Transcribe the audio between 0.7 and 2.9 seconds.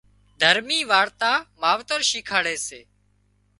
وارتا ماوتر شيکاڙي سي